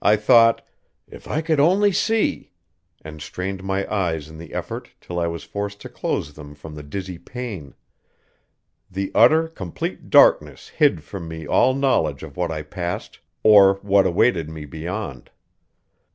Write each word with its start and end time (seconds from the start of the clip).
I 0.00 0.16
thought, 0.16 0.66
"If 1.06 1.28
I 1.28 1.42
could 1.42 1.60
only 1.60 1.92
see!" 1.92 2.52
and 3.02 3.20
strained 3.20 3.62
my 3.62 3.86
eyes 3.94 4.30
in 4.30 4.38
the 4.38 4.54
effort 4.54 4.92
till 5.02 5.18
I 5.20 5.26
was 5.26 5.44
forced 5.44 5.82
to 5.82 5.90
close 5.90 6.32
them 6.32 6.54
from 6.54 6.74
the 6.74 6.82
dizzy 6.82 7.18
pain. 7.18 7.74
The 8.90 9.12
utter, 9.14 9.48
complete 9.48 10.08
darkness 10.08 10.68
hid 10.70 11.02
from 11.02 11.28
me 11.28 11.46
all 11.46 11.74
knowledge 11.74 12.22
of 12.22 12.38
what 12.38 12.50
I 12.50 12.62
passed 12.62 13.18
or 13.42 13.74
what 13.82 14.06
awaited 14.06 14.48
me 14.48 14.64
beyond. 14.64 15.30